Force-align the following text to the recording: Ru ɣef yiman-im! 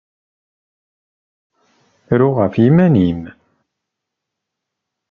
Ru 2.19 2.29
ɣef 2.39 2.53
yiman-im! 2.63 3.21